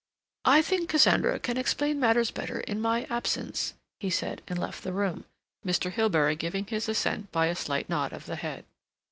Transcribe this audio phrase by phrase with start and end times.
[0.45, 4.93] "I think Cassandra can explain matters better in my absence," he said, and left the
[4.93, 5.25] room,
[5.63, 5.91] Mr.
[5.91, 8.65] Hilbery giving his assent by a slight nod of the head.